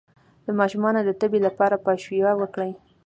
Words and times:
د 0.45 0.47
ماشوم 0.59 0.83
د 1.03 1.09
تبې 1.21 1.39
لپاره 1.47 1.81
پاشویه 1.85 2.31
وکړئ 2.41 2.71